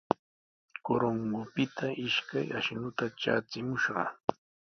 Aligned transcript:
Corongopita 0.85 1.85
ishkay 2.07 2.47
ashnuta 2.59 3.03
traachimushqa. 3.19 4.03